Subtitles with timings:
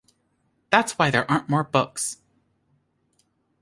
[0.71, 2.17] That's why there aren't more books.